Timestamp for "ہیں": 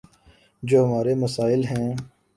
1.65-1.89